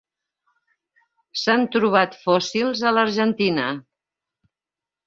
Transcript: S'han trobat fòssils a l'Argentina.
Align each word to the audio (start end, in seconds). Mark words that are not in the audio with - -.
S'han 1.41 1.67
trobat 1.75 2.17
fòssils 2.25 2.83
a 2.89 2.95
l'Argentina. 2.97 3.71